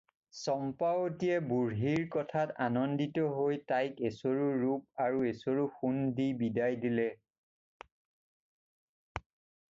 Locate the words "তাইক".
3.71-3.99